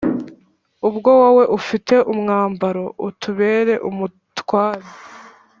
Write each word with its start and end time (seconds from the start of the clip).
Ubwo 0.87 1.09
wowe 1.21 1.43
ufite 1.57 1.95
umwambaro, 2.11 2.85
utubere 3.07 3.73
umutware, 3.89 4.85